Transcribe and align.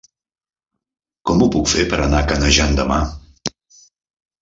Com 1.31 1.45
ho 1.47 1.51
puc 1.57 1.71
fer 1.75 1.87
per 1.93 2.01
anar 2.07 2.25
a 2.25 2.29
Canejan 2.35 2.77
demà? 2.83 3.01